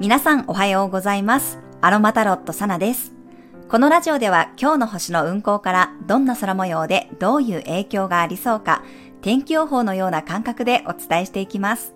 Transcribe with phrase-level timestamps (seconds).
[0.00, 1.58] 皆さんおはようございます。
[1.82, 3.12] アロマタロットサナです。
[3.68, 8.82] このラジオでは今日の星の運行からどんな空模様でどういう影響がありそうか、
[9.20, 11.92] 天気予報のような感覚でお伝えしていきます。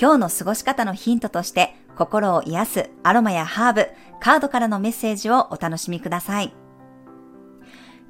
[0.00, 3.88] 今日の過ごし方のヒントとして心を癒すアロマやハーブ、
[4.20, 6.54] カードからのメッセージをお楽しみください。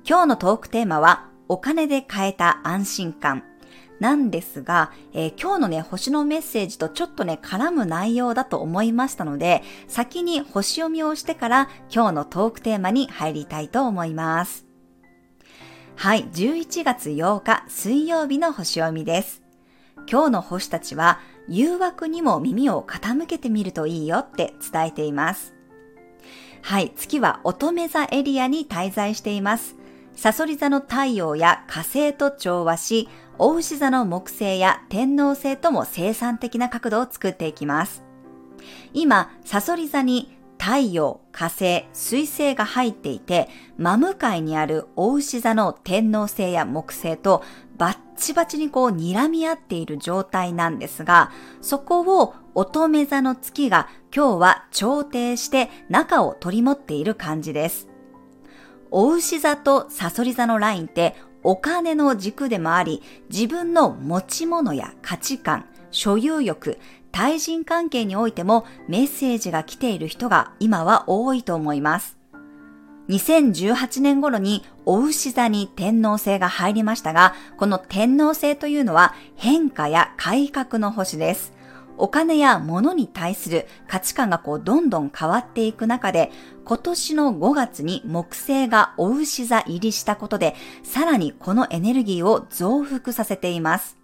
[0.09, 3.43] 今日のトークテーマはお金で買えた安心感
[4.01, 14.67] なんですが、えー、今日のね、星のメッセージとちょっとね、絡む内容だと思いましたので、先に星読みをしてから今日のトークテーマに入りたいと思います。
[15.97, 19.43] はい、11月8日水曜日の星読みです。
[20.11, 25.55] 今日の星たちは、誘惑にも耳を傾けてみるといいよって伝えています。
[26.63, 29.77] はい、月は乙女座エリアに滞在しています。
[30.17, 38.05] サソリ座の太陽や火星と調和し、大牛座の木星や天王星とも生産的な角度を作っていきます。
[38.93, 47.43] 今、サソリ座に太陽、火星、水星が入っていて、真向かいにある大牛座の天王星や木星と
[47.77, 57.89] バッチバチにこう睨み合っている状態なんですが、そこを乙女座の月が今日は調停して中を取り持っている感じです。
[58.93, 66.79] お牛座とサソリ座のラインってお金の軸でもあり、自分の持ち物や価値観、所有欲、
[67.13, 72.19] 対人関係においてもメッセージが来ている人が今は多いと思います。
[73.09, 81.54] 2018年頃にお牛座に天皇星が入りましたが、この天皇星というのは変化や改革の星です。
[81.97, 86.31] お金や物に対する価値観がこうどんどん変わっていく中で、
[86.65, 93.97] 今年の5月に木星がお牛座入りしたことで、さらにこのエネルギーを増幅させています。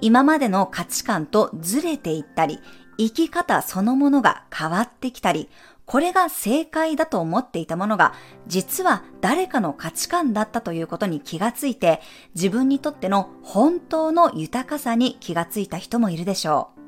[0.00, 2.60] 今までの価値観とずれていったり、
[2.96, 5.48] 生き方そのものが変わってきたり、
[5.86, 8.14] これが正解だと思っていたものが、
[8.46, 12.00] 実は誰かの価値観だったということに気がついて、
[12.34, 16.79] 自分にとっての本当の豊かさに気がついた人もいるでしょう。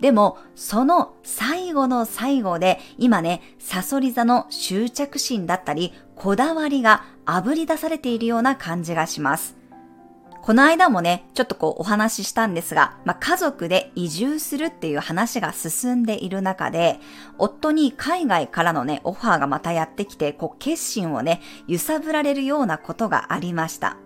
[0.00, 9.58] でも、その最後の最後で、今ね、サソリ座の執着心だったり、こだわりが炙り出されているような感じがします。
[10.48, 17.00] この間もね、ちょっとこうお話ししたんですが、まあ、家族で移住するっていう話が進んでいる中で、
[17.36, 23.98] 夫に海外からのね、オファーがまたやってきて、こう決心をね、揺さぶられるようなことがありました。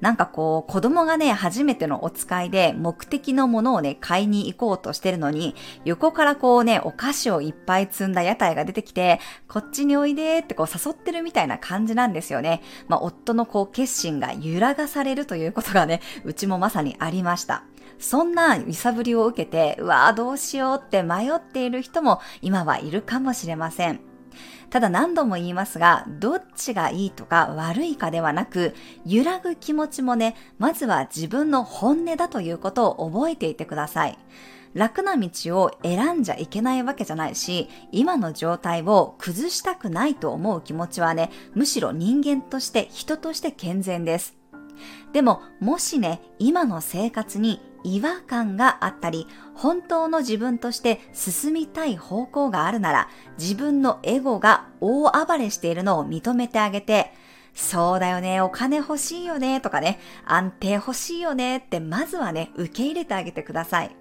[0.00, 12.62] なんかこう、子供がね、初めてのお使いで目的のものをね、買いに行こうとしてるのに、横からこうね、お菓子をいっぱい積んだ屋台が出てきて、こっちにおいでってこう誘ってるみたいな感じなんですよね。
[12.88, 17.64] まあ、夫のこう、決心が揺らがされるということがね、うちもまさにありました。
[17.98, 24.13] そんな揺さぶりを受けて、うわぁどうしようって迷っている人も今はいるかもしれません。
[24.74, 28.74] ただ何度も言いますが、どっちがいいとか悪いかではなく、
[29.06, 34.18] 揺らぐ気持ちもね、まずは自分の本音だということを覚えていてください。
[34.72, 35.30] 楽な道
[35.60, 44.34] を選んじゃいけないわけじゃないし、今の状態を崩したくないと思う気持ちはね、むしろ人間として人として健全です。
[45.12, 53.08] でも、もしね、今の生活に違和感があったり、本当の自分として進みたい方向があるなら、
[53.38, 57.12] 自分のエゴが大暴れしているのを認めてあげて、
[57.54, 63.94] そうだよね、お金欲しいよね、とかね、安定欲しいよねってまずはね、受け入れてあげてください。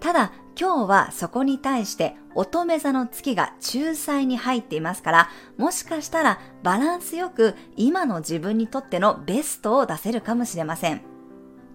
[0.00, 11.07] ただ、今日はそこに対して乙女座の月が仲裁に入っていますから、もしかしたらバランスよく今の自分にとってのベストを出せるかもしれません。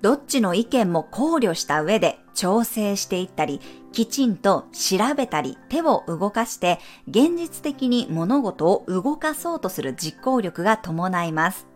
[0.04, 3.62] どっちの意見も考慮した上で調整していったり、
[3.94, 11.68] きちんと調べたり、手を動かして、現実的に物事を動かそうとする実行力が伴います。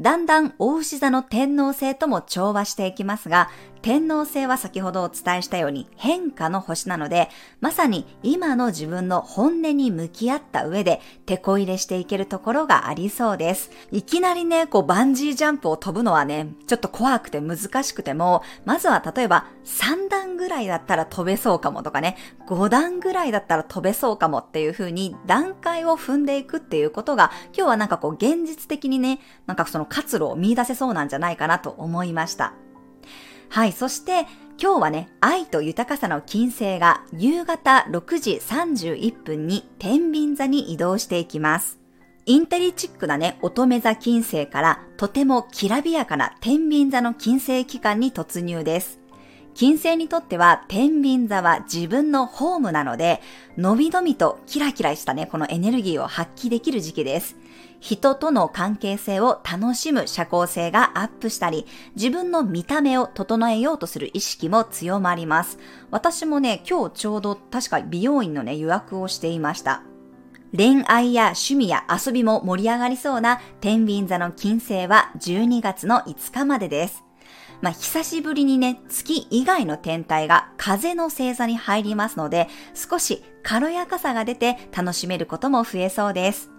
[0.00, 3.50] だんだん大牛座の天皇星とも調和していきますが、
[3.82, 13.70] 天皇星は先ほどお伝えしたように変化の星なので、まさに今の自分の本音に向き合った上で手こ入れしていけるところがありそうです。
[13.90, 22.18] いきなりね、こうバンジージャンプを飛ぶのはね、ちょっと怖くて難しくても、まずは例えば3段ぐらいだったら飛べそうかもとかね、
[22.48, 32.52] 5段ぐらいだったら飛べそうかもっていう風に段階を踏んでいくっていうことが、今日はなんかこう現実的にね、なんかその活路を見出せそうなんじゃないかなと思いました。
[33.50, 34.26] はい、そして
[34.62, 41.80] 今日はね、愛と豊かさの金星が夕方6時31分に天秤座に移動していきます。
[42.26, 49.00] インテリチックなね、乙女座金星からとてもきらびやかな天秤座の金星期間に突入です。
[49.54, 53.20] 金星にとっては天秤座は自分のホームなので、
[53.56, 57.36] のびのびとキラキラしたね、このエネルギーを発揮できる時期です。
[57.80, 61.66] 人との関係性を楽しむ社交性がアップしたり、
[61.96, 65.58] 自分の見た目を整えようとする意識も強まります。
[65.90, 69.82] 私もね、今日ちょうど確か美容院のね、予約をしていました。
[70.56, 77.09] 恋愛や趣味や遊びも盛り上がりそうな天秤座の金星は12月の5日までです。
[77.60, 86.50] まあ、久しぶりにね、月以外の天体が風の星座に入りますので、少し軽やかさが出て楽しめることも増えそうです。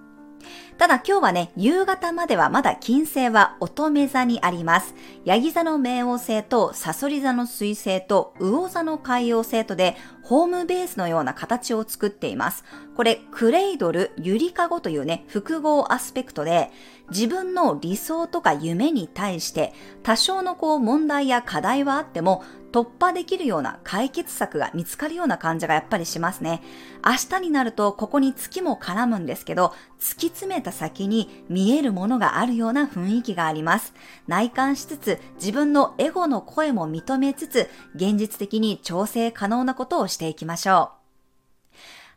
[0.81, 4.95] ただ今日はね、夕方まではまだ金星は乙女座にあります。
[5.25, 12.63] ヤギ座の冥王星とサソリ座の水星と魚座の海洋星とでホームベースのような形を作っています。
[12.95, 16.71] これ、クレイドル、ゆりかごというね、複合アスペクトで、
[17.11, 26.61] 自分の理想とか夢に対して多少のこう問題や課題はあっても突破できるような解決策が見つかるような感じがやっぱりしますね。
[27.05, 33.93] 明日になるとここに月も絡むんですけど、突き詰めた先に見えるものがあるような雰囲気があります。
[34.27, 41.00] 内観しつつ、自分のエゴの声も認めつつ、現実的に調整可能なことをしていきましょう。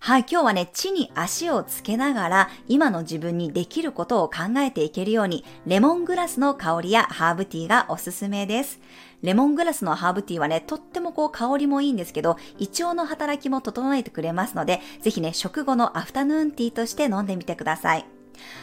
[0.04, 8.80] はい、今日はね、地に足をつけながら、今の自分にできることを考えていけるように、レモングラスの香りやハーブティーがおすすめです。
[9.22, 18.04] レモングラスのハーブティーはね、とってもこう香りもいいんですけど、胃腸の働きも整えてくれますので、ぜひね、食後のアフタヌーンティーとして飲んでみてください。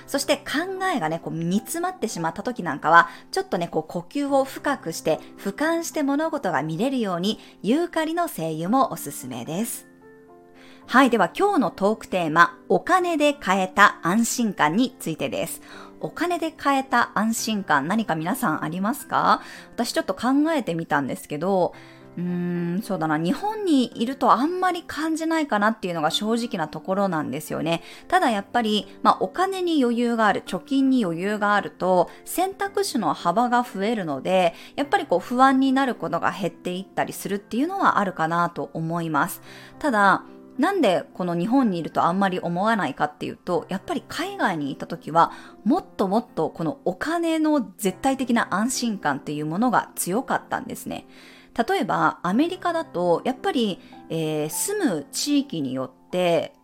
[0.05, 9.90] そして考えがね、こう煮詰まってしまった時なんかは、ちょっとね、こう呼吸を深くして、俯瞰して物事が見れるように、ユーカリの精油もおすすめです。
[10.87, 11.09] はい。
[11.09, 15.61] では今日のトークテーマ、お金で買えた安心感についてです。
[16.01, 19.41] お金で買えた安心感、何か皆さんありますか？
[19.73, 21.73] 私ちょっと考えてみたんですけど、
[22.17, 22.23] うー
[22.79, 23.17] ん、そうだな。
[23.17, 27.83] 日本にいるとあんまり感じないかなっていうのが正直なところなんですよね。
[28.09, 39.41] ただやっぱり、まあお金に余裕がある、貯金に余裕があると選択肢の幅が増えるので、やっぱりこう不安になることが減っていったりするっていうのはあるかなと思います。
[39.79, 40.25] ただ、
[40.57, 45.31] なんでこの日本にいるとあんまり思わないかっていうと、やっぱり海外にいた時は、
[45.63, 51.07] もっともっとこのお金の絶対的な安心感っていうものが強かったんですね。
[51.67, 56.00] 例えば、アメリカだと、やっぱり、えー、住む地域によって、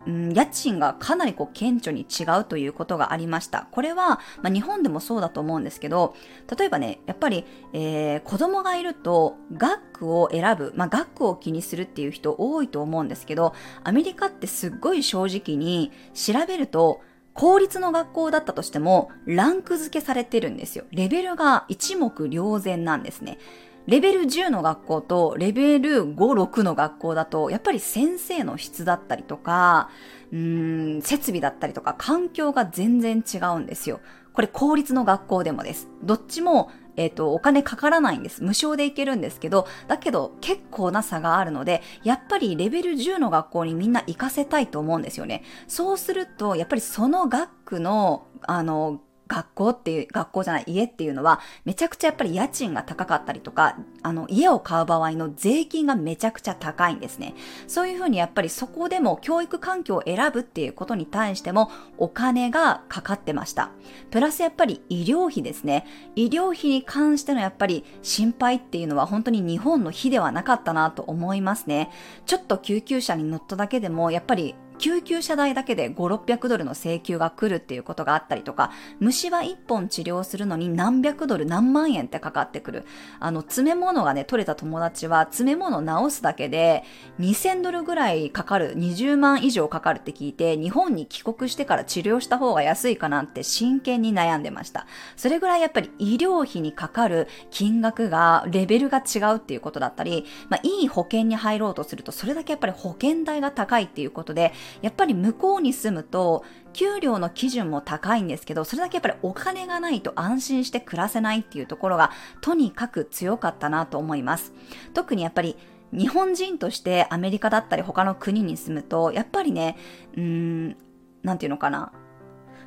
[0.06, 3.68] うん、家賃がかなりこう顕著に違うということがありました。
[3.72, 6.16] これは、まあ、日本でもそうだと思うんですけど、
[6.58, 13.54] 例えばね、やっぱり、えー、子供がいると学区を選ぶ、まあ、学区を気にするっていう人多いと思うんですけど、
[13.84, 17.02] アメリカってすっごい正直に調べると、
[17.34, 20.86] 公立の学校だったとしても、ランク付けされてるんですよ。
[20.92, 23.38] レベルが一目瞭然なんですね。
[23.88, 29.90] レベル10の学校とレベル5、6の学校だと、やっぱり先生の質だったりとか、
[30.34, 34.02] うーん、設備だったりとか、環境が全然違うんですよ。
[34.34, 35.88] これ公立の学校でもです。
[36.04, 38.44] どっちも、えっ、ー、と、お金かからないんです。
[38.44, 45.44] 無償で行けるんですけど、だけど結構な差があるので、やっぱりレベル10の学校にみんな行かせたいと思うんですよね。
[45.68, 57.36] そうすると、やっぱりその学区の、あの、学校っていう、学校じゃない家っていうのは、めちゃくちゃやっぱり家賃が高かったりとか、あの、家を買う場合の税金がめちゃくちゃ高いんですね。
[57.68, 63.72] そういうふうにやっぱりそこでも教育環境を選ぶっていうことに対してもお金がかかってました。
[64.12, 65.86] プラスやっぱり医療費ですね。
[66.16, 71.92] 医療費に関してのやっぱり心配っていうのは本当に日本の日ではなかったなと思いますね。
[72.26, 82.86] ちょっと救急車に乗っただけでもやっぱり救急車代だけで5、600ドルの請求が来るっていうことがあったりとか、虫歯1本治療するのに何百ドル、何万円ってかかってくる。
[83.20, 86.84] あの、詰め物がね、取れた友達は、詰め物直すだけで
[87.20, 94.88] 2000ドルぐらいかかる、20万以上かかるって聞いて、日本に帰国してから治療した方が安いかなって真剣に悩んでました。
[95.16, 106.44] それぐらいやっぱり医療費にかかる金額が、レベルが違うっていうことだったり、まあ、いい保険に入ろうとすると、それだけやっぱり保険代が高いっていうことで、やっぱり向こうに住むと、
[106.74, 114.54] 給料の基準も高いんですけど、それだけやっぱりお金がないと安心して暮らせないっていうところが、とにかく強かったなと思います。
[114.94, 115.58] 特にやっぱり、
[115.92, 119.78] 日本人としてアメリカだったり他の国に住むと、やっぱりね、
[120.16, 120.78] うーん、
[121.24, 121.92] なんていうのかな。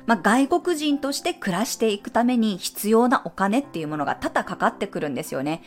[0.05, 5.61] まあ、外国人として暮らしていくために必要なお金っていうものが多々かかってくるんですよね。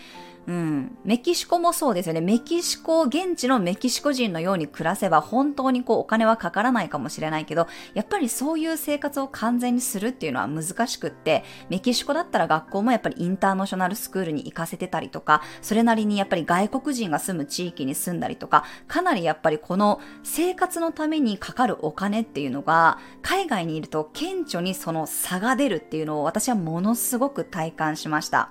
[0.47, 2.21] うん、メキシコもそうですよね。
[2.21, 28.51] メキシコ、現地のメキシコ人のように暮らせば本当にこうお金はかからないかもしれないけど、やっぱりそういう生活を完全にするっていうのは難しくって、メキシコだったら学校もやっぱりインターナショナルスクールに行かせてたりとか、それなりにやっぱり外国人が住む地域に住んだりとか、かなりやっぱりこの生活のためにかかるお金っていうのが、海外にいると顕著にその差が出るっていうのを私はものすごく体感しました。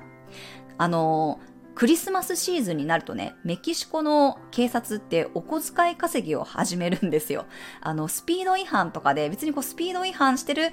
[0.79, 1.39] あの
[1.75, 7.45] クリスマスシーズンになるとね、メキシコの警察ってお小遣い稼ぎを始めるんですよ。
[7.81, 10.71] あの、スピード違反とかで別にこうスピード違反してる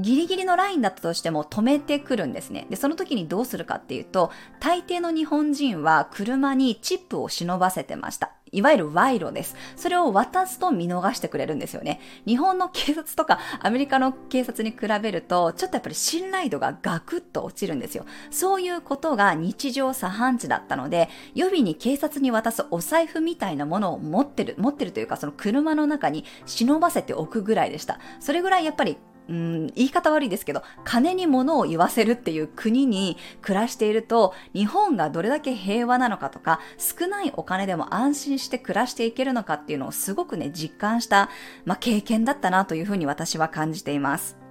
[0.00, 2.66] ギリギリのラインだったとしても止めてくるんですね。
[2.70, 4.30] で、その時にどうするかっていうと、
[4.60, 8.32] 大抵の日本人は車にチップを忍ばせてました。
[8.52, 9.56] いわゆる賄賂です。
[9.76, 12.00] それを渡すと見逃してくれるんですよね。
[12.26, 18.06] 日本の警察とかアメリカの警察に比べると、ちょっとやっぱり信頼度がガクッと落ちるんですよ。
[18.30, 27.98] そういうことが日常茶飯事だったので、予備に警察に渡すお財布みたいなものを持ってる、持ってるというか、その車の中に忍ばせておくぐらいでした。
[28.20, 28.96] それぐらいやっぱり
[29.28, 41.28] うん、言い方悪いですけど、金に物を言わせるっていう国に暮らしていると、日本がどれだけ平和なのかとか、少ないお金でも安心して暮らしていけるのかっていうのをすごくね、実感した、
[41.66, 44.47] まあ、経験だったなというふうに私は感じています。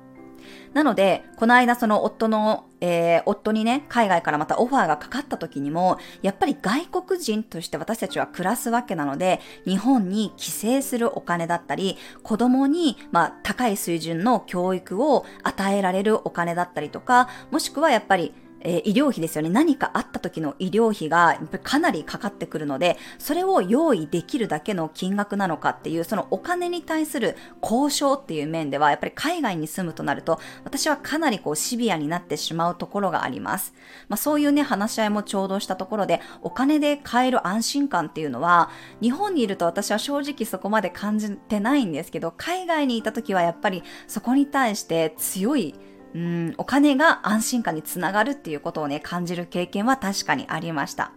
[0.73, 19.49] なので、この間その夫の、えー、夫にね、海外からまたオファーがかかった時にも、やっぱり外国人として私たちは暮らすわけなので、日本に帰省するお金だったり、子供に、まあ、高い水準の教育を与えられるお金だったりとか、もしくはやっぱりえー、医療費ですよね。
[19.49, 33.73] 何かあった時の医療費がかなりかかってくるので、それを用意できるだけの金額なのかっていう、そのお金に対する交渉っていう面では、やっぱり海外に住むとなると、私はかなりこうシビアになってしまうところがあります。
[34.09, 38.69] まあそういうね、話し合いもちょうどしたところで、お金で買える安心感っていうのは、
[39.01, 45.75] 日本にいると私は正直そこまで感じてないんですけど、海外にいた時はやっぱりそこに対して強い
[46.17, 51.11] うん、お金が安心感につながるっていうことをね、感じる経験は確かにありました。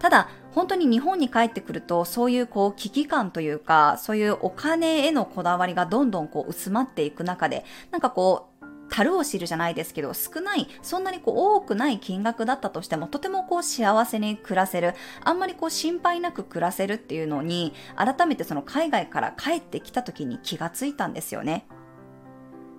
[0.00, 21.66] ただ、本当に日本に帰ってくると、そういうこう危機感というか、そういうお金へのこだわりがどんどんこう薄まっていく中で、なんかこう、樽を知るじゃないですけど、少ない、そんなにこう多くない金額だったとしても、とてもこう幸せに暮らせる、あんまりこう心配なく暮らせるっていうのに、改めてその海外から帰ってきた時に気がついたんですよね。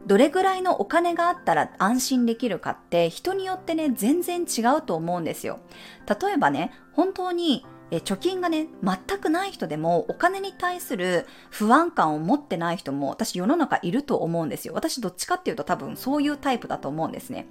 [0.05, 5.59] どれぐらいのお金があったら安心できるかって人によってね、全然違うと思うんですよ。
[6.07, 14.73] 例えばね、本当に貯金がね、全くない人でも、お金に対する不安感を持ってない人も、私世の中いると思うんですよ。
[14.73, 17.47] 私どっちかっていうと多分そういうタイプだと思うんですね。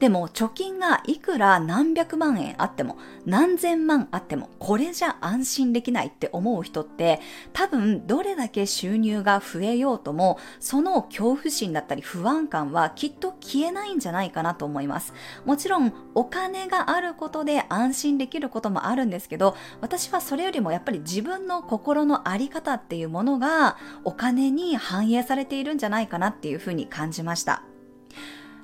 [0.00, 7.20] でも、貯金がいくら何百万円あっても、何千万あっても、これじゃ安心できないって思う人って、
[7.52, 15.12] 多分どれだけ収入が増えようとも、その恐怖心だったり不安感はきっと消えないんじゃないかなと思います。
[15.44, 27.64] もちろん、お金があることで安心できることもあるんですけど、私はそれよりもやっぱり自分の心の在り方っていうものがお金に反映されているんじゃないかなっていうふうに感じました。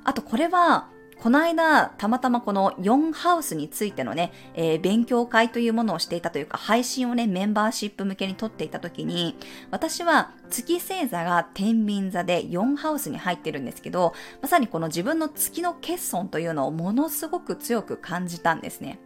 [0.03, 9.37] あとこれはこの間、たまたまこの4ハウスについてのね、えー、勉強会というものをしていたというか、配信をね、メンバーシップ向けに撮っていたときに、
[9.71, 18.99] 私は月星座が天秤座で4ハウスに入ってるんですけど、まさにこの自分の月の欠損というのをものすごく強く感じたんですね。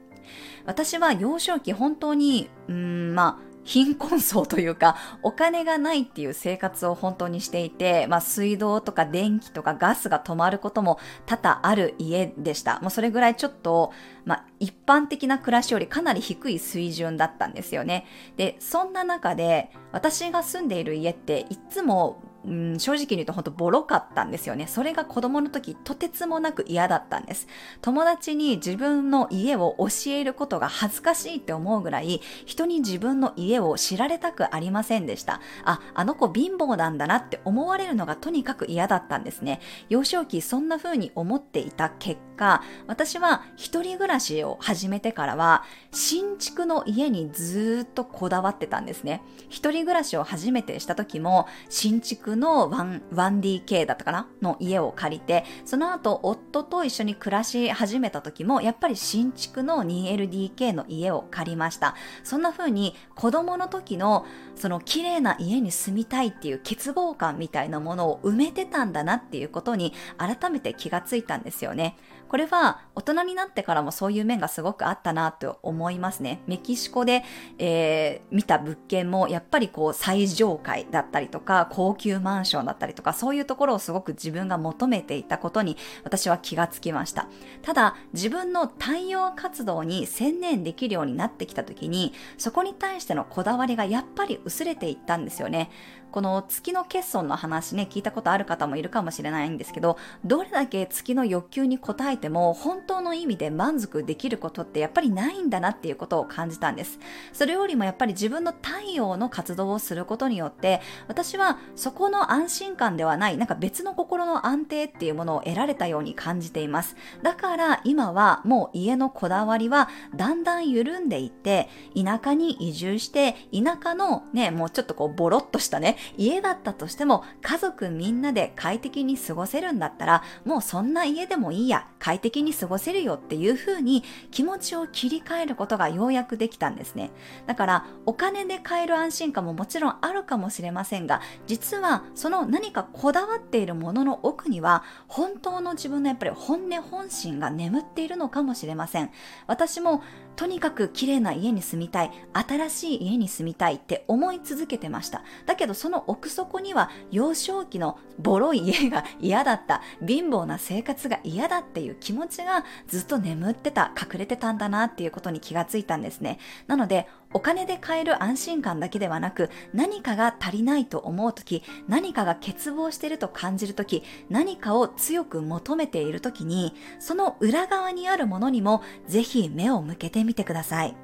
[0.66, 12.80] 私は幼少期本当に、うん、まあ、貧困層というか、お金がないっていう生活を本当にしていて、まあ水道とか電気とかガスが止まることも多々ある家でした。
[12.80, 13.92] もうそれぐらいちょっと、
[14.24, 18.06] まあ一般的な暮らしよりかなり低い水準だったんですよね。
[18.36, 24.66] で、そんな中で私が住んでいる家っていつもうん、正直に言うと本当ボロかったんですよね。
[24.66, 27.46] それが子供の時とてつもなく嫌だったんです。
[27.82, 35.40] 友達に自分の家を教えることが恥ずかしいって思うぐらい人に自分の家を知られたくありませんでした。
[35.64, 39.60] あ、あの子貧乏なんだなって思われるのがとにかく嫌だったんですね。
[39.88, 49.22] 幼少期そんな風に思っていた結果、私は一人暮らしを始めてからは新築の家にずっとこだわってたんですね。
[49.50, 61.94] 一人暮らしを初めてした時も新築の 1DK だったかなの家を借りて、その後夫と一緒に暮らし始めた時も、やっぱり新築の 2LDK の家を借りました。
[62.24, 64.26] そんな風に子供の時の
[64.60, 71.96] その綺麗な家に住みたいっていう欠乏感みたいなものを埋めてたんだなっていうことに改めて気がついたんですよね。
[72.30, 76.42] これは大人になってからもそういう面がすごくあったなと思いますね。
[76.46, 77.24] メキシコで、
[77.58, 87.26] えー、見た物件もやっぱりこう最上階だったりとか高級マンションだったりとかそういうところをすごく自分が求めていたことに私は気がつきました。
[87.62, 95.70] ただ自分の太陽活動に専念できるようになってきた時にそこに対してのこだわりがやっぱり薄れていったんですよね。
[96.10, 106.98] この月の欠損の話ね、聞いたことある方もいるかもしれないんですけど、どれだけ月の欲求に応えても本当の意味で満足できることってやっぱりないんだなっていうことを感じたんです。
[107.32, 116.96] それよりもやっぱり自分の太陽の活動をすることによって、私はそこの安心感ではない、なんか別の心の安定っていうものを得られたように感じています。
[117.22, 137.10] だから今はもう家のこだわりはだんだん緩んでいって、田舎に移住して、田舎のね、もうちょっとこうボロっとしたね、家だったとしても家族みんなで快適に過ごせるんだったらもうそんな家でもいいや快適に過ごせるよっていう風に気持ちを切り替えることがようやくできたんですね。
[137.46, 149.10] だからお金で買える安心感ももちろんあるかもしれませんが実はその何かこだわっているものの奥には本当の自分のやっぱり本音本心が眠っているのかもしれません。
[149.46, 150.02] 私も
[150.40, 155.22] とにかく綺麗な家に住みたい、新しい家に住みたいって思い続けてました。
[155.44, 166.38] だけどその奥底には幼少期のボロい家が嫌だった、貧乏な生活が嫌だっていう気持ちがずっと眠ってた、隠れてたんだなっていうことに気がついたんですね。
[166.66, 180.96] なので、お金で買える安心感だけではなく、何かが足りないと思うとき、何かが欠乏していると感じるとき、何かを強く求めているときに、その裏側にあるものにもぜひ目を向けてみてください。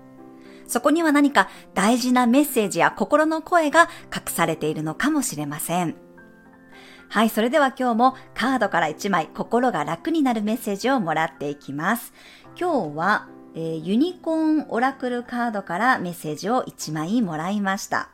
[0.67, 5.95] そこには何か大事なメッセージや心の声が隠されているのかもしれません。
[7.09, 12.13] はい、それでは今日もカードから1枚心が楽になるメッセージをもらっていきます。
[12.59, 18.11] 今日はえー、ユニコーンオラクルカードからメッセージを1枚もらいました。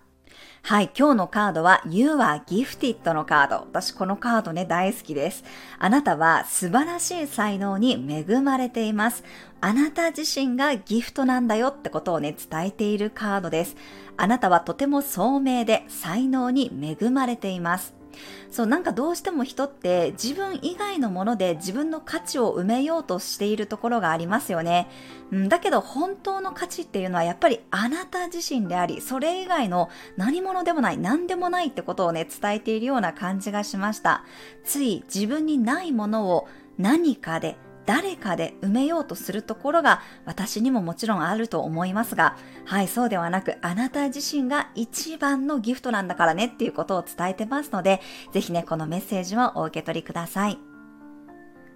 [0.63, 3.57] はい、今日のカードは You are Gifted のカード。
[3.57, 5.43] 私このカードね大好きです。
[5.81, 9.25] あなたは素晴らしい才能に恵まれています。
[9.61, 13.77] あなた自身がギフトなんだよってことをね伝えているカードです。
[14.17, 18.02] あなたはとても聡明で才能に恵まれています。
[18.51, 24.89] そう、なんかどうしても人って自分以外のもので自分の価値を埋めようとしているところがありますよね。
[25.31, 34.25] うん、だけど本当の価値っていうのはやっぱりあなた自身であり、それ以外の何者でもない、何でもないってことをね、伝えているような感じがしました。
[34.65, 36.49] つい自分にないものを
[36.79, 48.01] 何かで誰かで埋めようとするところが私にももちろんあると思いますが、はい、そうではなく、あなた自身が一番のギフトなんだからねっていうことを伝えてますので、
[48.33, 50.59] ぜひね、このメッセージをお受け取りください。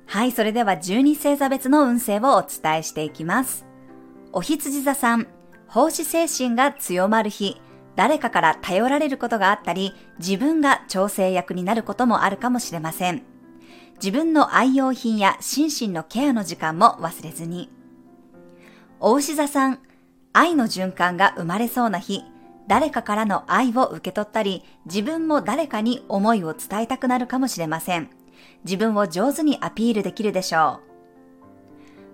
[0.07, 3.66] はい、それでは12星座別の運勢をお伝えしていきます。
[4.33, 5.27] お羊座さん、
[5.66, 7.61] 奉仕精神が強まる日、
[7.97, 13.36] 誰かから頼られることがあったり、自分が調整役になることもあるかもしれません。
[13.96, 17.70] 自分の愛用品や心身のケアの時間も忘れずに。
[19.00, 19.78] お牛座さん、
[20.32, 22.24] 愛の循環が生まれそうな日、
[22.68, 28.11] 誰かからの愛を受け取ったり、自分も誰かに思いを伝えたくなるかもしれません。
[28.64, 30.80] 自分を上手にアピールできるでしょ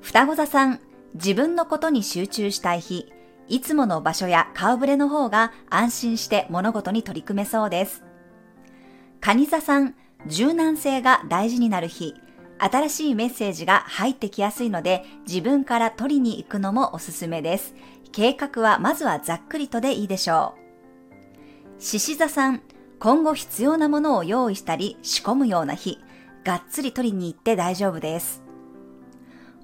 [0.01, 0.03] う。
[0.03, 0.81] 双子座さん、
[1.15, 3.13] 自分のことに集中したい日、
[3.49, 8.05] いつもの場所や顔ぶれの方が安心して物事に取り組めそうです。
[9.21, 9.95] 蟹座さん、
[10.27, 12.15] 柔軟性が大事になる日、
[12.59, 17.75] 新しいメッセージが入ってきやすいので自分から取りに行くのもおすすめです。
[18.13, 21.83] 計画はまずはざっくりとでいいでしょう。
[21.83, 22.63] 獅子座さん、
[23.01, 25.99] 今後必要なものを用意したり仕込むような日、
[26.45, 28.45] がっつり取りに行って大丈夫です。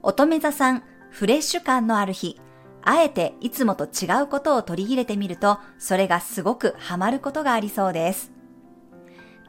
[0.03, 2.41] 乙女座さん、フレッシュ感のある日、
[2.83, 8.38] あえていつもと違うことを取り入れてみると、それがすごくハマることがありそうです。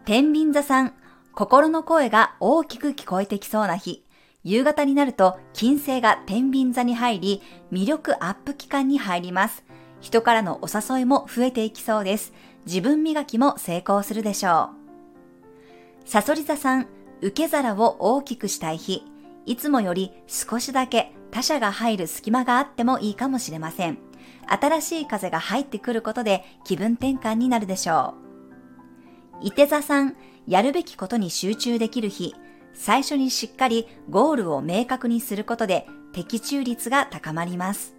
[0.10, 0.94] 天秤座さん、
[1.36, 4.04] 心の声が大きく聞こえてきそうな日、
[4.44, 9.64] 夕方になると金星が天秤座に入り、魅力アップ期間に入ります。
[10.02, 12.34] 人からのお誘いも増えていきそうです。
[12.66, 14.72] 自分磨きも成功するでしょ
[16.06, 16.10] う。
[16.10, 16.88] サソリ座さん、
[17.22, 19.04] 受け皿を大きくしたい日、
[19.46, 24.00] いつもより少しだけ他者が入る隙間があってもいいかもしれません。
[24.48, 28.29] 新しい風が入ってくることで気分転換になるでしょう。
[29.42, 30.16] 伊手座さん、
[30.48, 32.36] やるべきことに集中できる日、
[32.74, 37.96] 最初にしっかりゴールを明確にすることで的中率が高まります。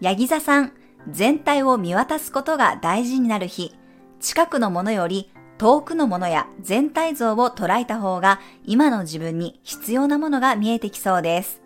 [0.00, 0.72] ヤギ座さん、
[1.10, 3.74] 全体を見渡すことが大事になる日、
[4.20, 11.62] 近くのものより遠くのものや全体像を捉えた方が今の自分に必要なものが見えてきそうです。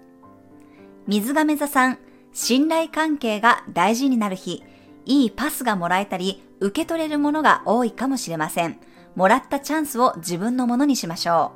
[1.07, 1.99] 水亀座さん、
[2.33, 4.63] 信頼関係が大事になる日、
[5.09, 8.79] いいパスがもらえたり、受け取れるものが多いかもしれません。
[9.17, 11.53] もらったチャンスを自分のものにしましょ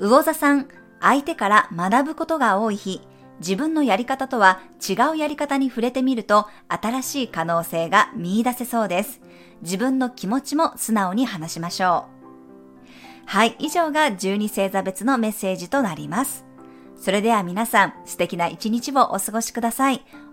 [0.00, 0.08] う。
[0.08, 0.68] 魚座さん、
[1.00, 3.02] 相手から学ぶことが多い日、
[3.40, 9.20] 自分のやり方とは違うやり方に触れてみると新しい可能性が見出せそうです。
[9.60, 13.26] 自分の気持ちも素直に話しましょう。
[13.26, 16.44] はい、以上が12星座別のメッセージとなります。
[16.96, 20.04] それでは皆さん、素敵な一日をお過ごしください。